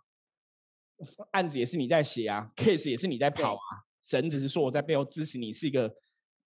[1.31, 3.67] 案子也是你在写啊，case 也是你在跑啊。
[4.03, 5.93] 神只是说我在背后支持你，是一个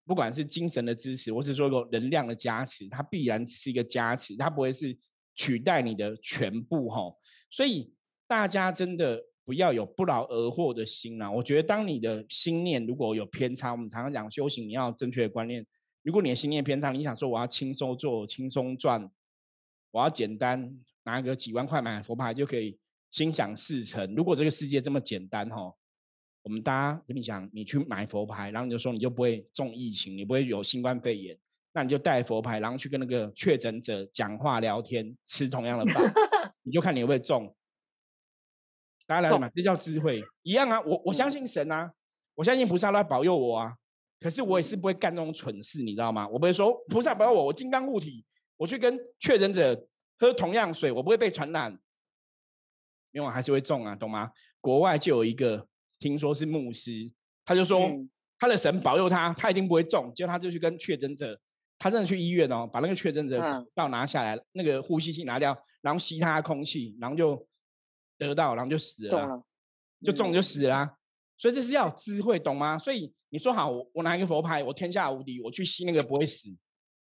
[0.05, 4.97] 不管是精神的支持，或是说个能量的加持，它必然是一个加持，它不会是。
[5.39, 7.13] 取代你的全部哈，
[7.51, 7.93] 所以
[8.25, 11.31] 大家真的不要有不劳而获的心啊！
[11.31, 15.65] 我觉得当你的心念如果有偏差，我们常常讲修行，你要正确的观念。
[16.03, 19.09] 如果你的心念偏差，你想说我要轻松做、轻松赚，
[19.91, 22.77] 我要简单拿个几万块买佛牌就可以
[23.09, 24.13] 心想事成。
[24.15, 25.73] 如果这个世界这么简单哈，
[26.43, 31.37] 我们大家跟你讲，你去买佛牌，然后你就说你就不会中疫情，你不会有新冠肺炎。
[31.71, 36.03] 那你就带佛牌，然后去跟那个确诊者讲话聊天，吃同样的饭，
[36.63, 37.55] 你就看你会不会中。
[39.07, 39.49] 大家了解吗？
[39.55, 40.79] 这叫智慧，一样啊。
[40.81, 41.91] 我我相信神啊，
[42.35, 43.73] 我相信菩萨来保佑我啊。
[44.19, 46.27] 可是我也是不会干这种蠢事，你知道吗？
[46.27, 48.25] 我不会说菩萨保佑我，我金刚护体，
[48.57, 49.87] 我去跟确诊者
[50.19, 51.71] 喝同样水，我不会被传染，
[53.11, 54.31] 因为我还是会中啊，懂吗？
[54.59, 55.67] 国外就有一个，
[55.99, 57.11] 听说是牧师，
[57.45, 57.89] 他就说
[58.37, 61.39] 他的神保佑他，他一定不会中，结果他就去跟确诊者。
[61.79, 67.47] 他真的去医院哦，把那个确诊者口罩拿下来，那个呼吸器拿掉，然后吸他的空气，然后就
[68.17, 69.43] 得到，然后就死了，
[70.03, 70.97] 就中就死了。
[71.37, 72.77] 所以这是要有智慧，懂吗？
[72.77, 76.49] 所以你说好，我拿一个佛牌，我天下无敌，我去吸那个不会死，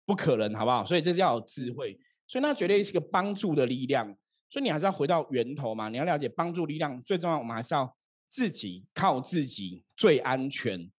[0.06, 0.86] 不可能，好不好？
[0.86, 4.16] 所以这是要有智慧，所以那绝对是个帮助的力量。
[4.52, 7.96] 所以你还是要回到源头嘛，你要了解帮助力量最重要，我们还是要
[8.28, 10.92] 自己靠自己最安全。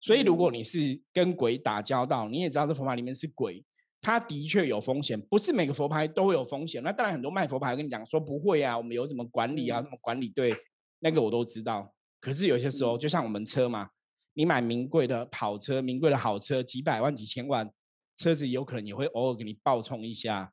[0.00, 3.64] 所以，如果你是跟鬼打交道，你也知道这佛牌里面是鬼，
[4.06, 6.80] 它的确有风险，不是每个佛牌都会有风险。
[6.80, 10.54] 那当然，很多卖佛牌跟你讲说不会啊，我们有什么管理啊，什么管理队，
[11.00, 11.92] 那个我都知道。
[12.20, 13.90] 可是有些时候，就像我们车嘛，
[14.34, 17.68] 你买名贵的跑车、名贵的好车，几百万、几千万，
[18.14, 20.52] 车子有可能也会偶尔给你爆冲一下。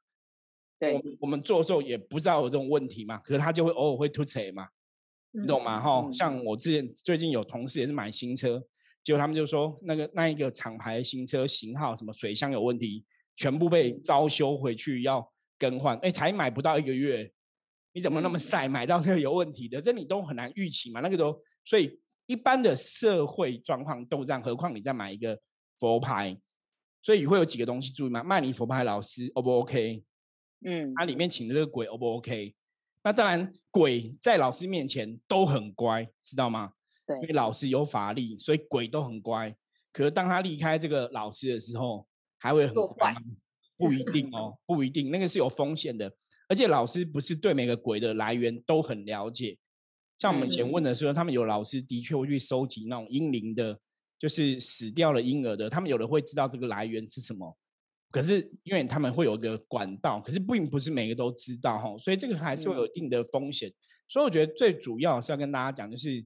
[0.80, 4.68] 对，我们我们做的时候也不知道有这种问题嘛，可是它就会偶尔会突车嘛，
[5.30, 5.80] 你懂吗？
[5.80, 8.64] 哈，像我之前最近有同事也是买新车。
[9.04, 13.06] 结果他们就说，那个那一个厂牌新车型号什么水箱有问题，
[13.36, 15.98] 全部被招修回去要更换。
[16.00, 17.32] 哎，才买不到一个月，
[17.94, 19.82] 你怎么那么晒买到这个有问题的？
[19.82, 21.00] 这你都很难预期嘛。
[21.00, 25.40] 那个都，所以一般的社会状况都这样，何况你再买一个
[25.78, 26.38] 佛牌，
[27.02, 28.24] 所以会有几个东西注意嘛？
[28.24, 30.04] 曼尼佛牌老师 O 不 OK？
[30.66, 32.56] 嗯，他里面请的这个鬼 O 不 OK？
[33.04, 36.72] 那当然，鬼在老师面前都很乖，知道吗？
[37.06, 39.54] 对，因为老师有法力，所以鬼都很乖。
[39.92, 42.08] 可是当他离开这个老师的时候，
[42.44, 43.22] 还会很乖吗？
[43.78, 46.12] 不一定哦，不一定，那个是有风险的。
[46.50, 49.58] 而且老师不是对每个鬼的来源都很了解。
[50.20, 53.80] 像我们以前问的时候，他们有老师的确会去收集那种婴灵的，
[54.20, 57.58] 就是死掉了婴儿的，他们有的会知道这个来源是什么。
[58.12, 63.72] 可是因为他们会有个管道，可是并不是每个都知道哈，所以这个还是会有一定的风险。
[64.10, 66.24] 所以我觉得最主要是要跟大家讲，就是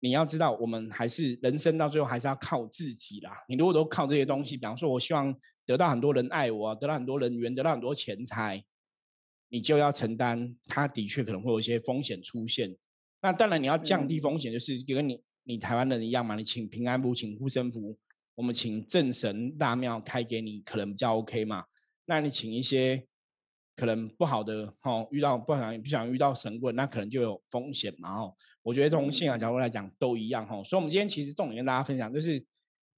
[0.00, 3.32] 你要知道，我们还是人生到最后还是要靠自己啦。
[3.48, 5.34] 你如果都靠这些东西，比方说我希望
[5.66, 8.64] 得到很多人爱我，得到很多人缘，得到很多钱财，
[9.50, 12.74] 你就要承担，它的确可能会有一些风险出现。
[13.22, 17.98] 那当然你要降低风险，就是跟你你台湾人一样嘛，你请平安符，请护身符。
[18.36, 21.64] 我们请正神大庙开给你，可能比较 OK 嘛？
[22.06, 23.06] 那你请一些
[23.80, 28.20] 可能不好的，哦，遇到不想不想遇到神棍，那可能就有风险嘛？
[28.20, 30.62] 哦，我觉得从信仰角度来讲都一样，哈。
[30.62, 32.44] 所以，我们今天其实重点跟大家分享，就是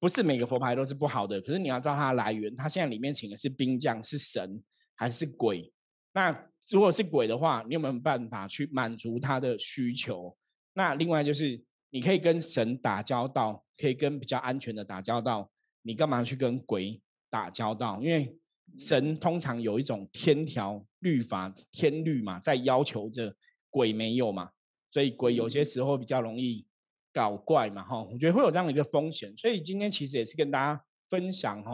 [0.00, 4.60] 不是每个佛牌都是不好的，可是你要知道它的来源，它现在里面请的是兵将，是神
[4.96, 5.72] 还是鬼？
[6.12, 10.36] 那如果是鬼的话，你有没有办法去满足他的需求？
[10.74, 11.62] 那另外就是。
[11.94, 15.50] 你可以跟神打交道，可以跟比较安全的打交道。
[15.82, 18.00] 你干嘛去跟鬼打交道？
[18.00, 18.34] 因为
[18.78, 23.34] 神通常有一种天条律法、天律嘛，在要求着
[23.70, 24.50] 鬼没有嘛，
[24.90, 26.66] 所以鬼有些时候比较容易
[27.12, 28.02] 搞怪嘛，哈。
[28.02, 31.72] 我觉得会有这样的一个风险，所以今天其实也是跟大家分享，哈。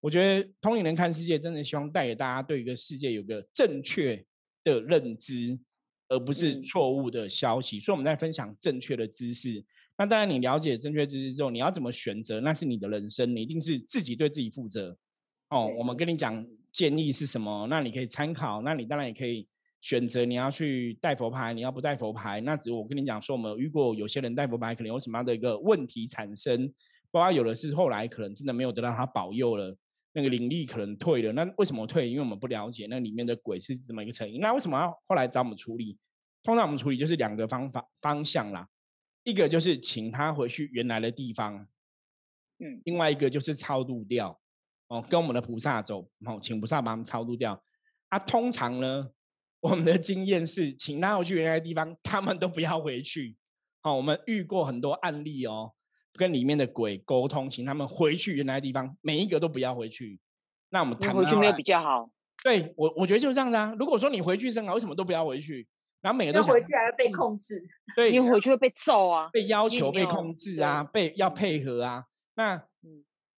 [0.00, 4.24] 我觉得通灵人看世界，真的希望带给大家对一个世界有个正确
[4.62, 5.58] 的认知。
[6.06, 9.64] 而不是错误的消息，所以我们在分享正确的知识。
[9.96, 14.98] 那当然，你了解正确知识之后，你要怎么选择，那是你的人生，你一定是自己对自己负责。
[15.54, 18.60] 哦，我们跟你讲建议是什么，那你可以参考。
[18.62, 19.46] 那你当然也可以
[19.80, 22.40] 选择你要去带佛牌，你要不带佛牌。
[22.40, 26.68] 那只我跟你讲说，我们如果有些人带佛牌，可能有什么样的一个问题产生，
[27.12, 29.76] 包括有的是后来可能真的没有得到他保佑了。
[30.12, 32.08] 那个灵力可能退了，那为什么退？
[32.08, 34.40] 因为我们不了解那里面的鬼是怎么一个成因。
[34.40, 35.96] 那为什么要后来找我们处理？
[36.42, 38.68] 通常我们处理就是两个方法方向啦，
[39.22, 41.66] 一个就是请他回去原来的地方，
[42.58, 44.40] 嗯，另外一个就是超度掉，
[44.88, 47.62] 哦，跟我们的菩萨走，哦，请菩萨把他们超度掉。
[48.08, 49.08] 啊，通常呢，
[49.60, 53.36] 我们的经验是，请他回去原来的地方，他们都不要回去。
[53.82, 55.72] 哦，我们遇过很多案例哦。
[56.16, 60.20] 跟里面的鬼沟通，请他们回去原来的地方，每一个都不要回去。
[60.68, 62.08] 那我们谈回去没有比较好？
[62.44, 63.74] 对我，我觉得就是这样子啊。
[63.76, 65.66] 如果说你回去生啊，为什么都不要回去？
[66.00, 67.60] 然后每个都回去还要被控制，
[67.96, 72.04] 对，因为回去会被揍啊，被要求被控制啊，被要配合啊。
[72.36, 72.62] 那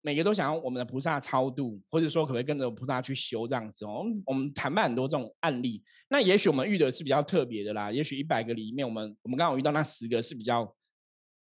[0.07, 4.05] 每个都想要我们的菩萨超度，或者说可不可以跟着菩萨去修这样子哦？
[4.25, 5.83] 我们谈判很多这种案例。
[6.09, 7.91] 那也许我们遇的是比较特别的啦。
[7.91, 10.73] 也许一百个里面，我们我们刚好遇到那十个是比较。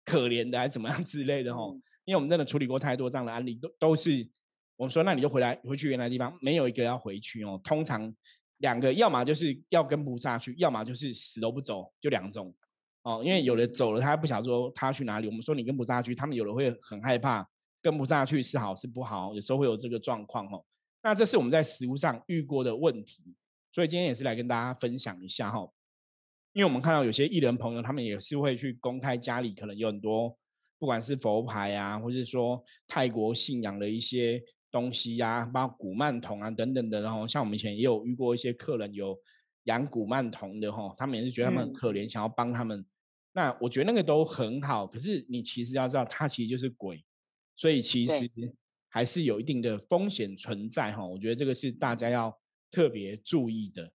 [0.05, 4.29] 可怜的还是怎么样之类的吼，因为我们真的处理过太多这样的案例，都都是
[4.75, 7.61] 我们说，那你就回来回去原来地方，没有一个要回去哦。
[7.63, 8.13] 通常
[8.59, 12.53] 两个，要么就是要跟菩萨去，要么就是死都不走，就两种
[13.05, 13.23] 哦。
[13.25, 15.29] 因为有的走了，他不想说他去哪里。
[15.29, 17.49] 我们说你跟菩萨去，他们有的会很害怕，
[17.83, 20.65] 跟不上去是好是不好，有时候会有这个状况哦。
[21.03, 23.23] 那这是我们在实物上遇过的问题，
[23.73, 25.69] 所以今天也是来跟大家分享一下哈。
[26.53, 30.37] 因为我们看到有些艺人朋友，他们也是会去公开家里可能有很多，
[30.79, 37.01] 不管是佛牌啊，或者说泰国信仰的一些东西呀，包括古曼童啊等等的。
[37.01, 39.19] 然后像我们以前也有遇过一些客人有
[39.65, 42.85] 养古曼童的哈，他们也是觉得他们很可怜，想要帮他们。
[43.33, 47.03] 那我觉得那个都很好，可是你其实要知道，他其实就是鬼，
[47.63, 48.29] 所以其实
[48.89, 51.07] 还是有一定的风险存在哈。
[51.07, 52.37] 我觉得这个是大家要
[52.73, 53.89] 特别注意的。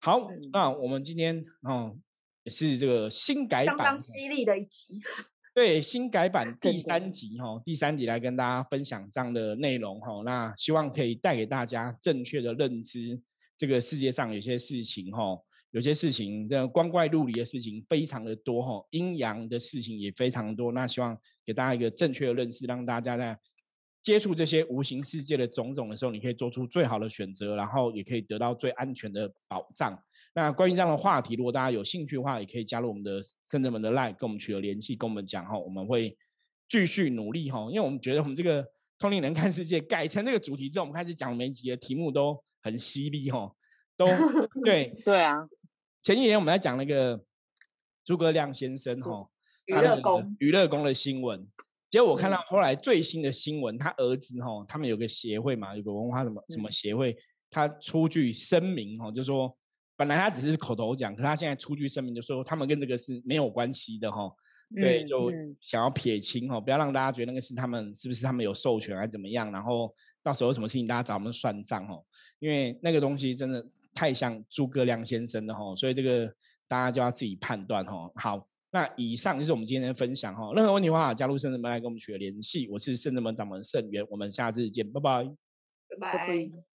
[0.00, 1.96] 好，那我们今天哦
[2.42, 5.00] 也是这个新改版，相当犀利的一集。
[5.54, 10.22] 对，新改版第三集哈，第三集来跟大家分享这样的内容哈。
[10.24, 13.22] 那希望可以带给大家正确的认知，
[13.56, 15.38] 这个世界上有些事情哈，
[15.72, 20.72] 有些事情这光怪陆离的事情非常的多哈，阴阳的事情也非常多。
[20.72, 23.38] 那希望给大家一个正确的认识，让大家在。
[24.04, 29.96] 接触这些无形世界的种种的时候，你可以做出最好的选择，然后也可以得到最安全的保障。
[30.34, 36.18] 那关于这样的话题，如果大家有兴趣的话，也可以加入我们的圣者们的 line，跟我们取得联系，跟我们讲哈，我们会
[36.68, 37.60] 继续努力哈。
[37.70, 38.66] 因为我们觉得我们这个
[38.98, 43.54] 通灵人看世界改成这个主题之后，我们开始讲每集的题目都很犀利哈，
[43.96, 44.04] 都
[44.66, 45.46] 对对啊。
[46.02, 47.20] 前几年我们在讲那个
[48.04, 49.28] 诸葛亮先生哈，
[49.66, 51.46] 娱乐宫娱乐宫的新闻。
[51.88, 57.16] 结果我看到嗯后来最新的新闻，他儿子哈，他们有个协会嘛，有个文化什么什么嗯协会，
[57.50, 59.56] 他出具声明哈，就说
[59.96, 64.28] 本来他只是口头讲，可他现在出具声明，就说他们跟这个是没有关系的哈。
[64.74, 72.02] 对，嗯就嗯想要撇清哈，不要让大家觉得那个是他们是不是他们有授权还是怎么样，然后到时候有什么事情大家找我们算账哦，
[72.40, 73.64] 因为那个东西真的
[73.94, 76.26] 太像诸葛亮先生的哈，所以这个
[76.66, 78.10] 大家就要自己判断哈。
[78.16, 85.00] 好，那以上就是我们今天的分享哈，任何问题的话加入圣人门来跟我们取得联系，我是圣人门掌门圣元，我们下次见，拜。
[85.00, 86.71] 拜拜拜